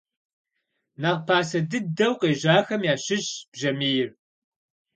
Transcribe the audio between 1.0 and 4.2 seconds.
Нэхъ пасэ дыдэу къежьахэм ящыщщ бжьамийр.